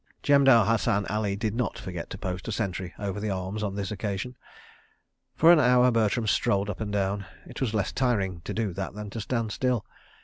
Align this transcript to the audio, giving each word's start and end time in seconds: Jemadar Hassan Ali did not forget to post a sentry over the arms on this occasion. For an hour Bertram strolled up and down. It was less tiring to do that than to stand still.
Jemadar 0.23 0.65
Hassan 0.65 1.05
Ali 1.11 1.35
did 1.35 1.53
not 1.53 1.77
forget 1.77 2.09
to 2.09 2.17
post 2.17 2.47
a 2.47 2.51
sentry 2.51 2.91
over 2.97 3.19
the 3.19 3.29
arms 3.29 3.61
on 3.61 3.75
this 3.75 3.91
occasion. 3.91 4.35
For 5.35 5.51
an 5.51 5.59
hour 5.59 5.91
Bertram 5.91 6.25
strolled 6.25 6.71
up 6.71 6.81
and 6.81 6.91
down. 6.91 7.27
It 7.45 7.61
was 7.61 7.75
less 7.75 7.91
tiring 7.91 8.41
to 8.45 8.53
do 8.55 8.73
that 8.73 8.95
than 8.95 9.11
to 9.11 9.21
stand 9.21 9.51
still. 9.51 9.85